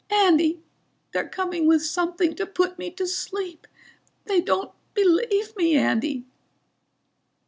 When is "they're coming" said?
1.13-1.67